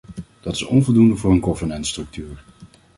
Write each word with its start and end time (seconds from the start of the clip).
Dat 0.41 0.55
is 0.55 0.63
onvoldoende 0.65 1.15
voor 1.15 1.31
een 1.31 1.41
governance-structuur. 1.43 2.43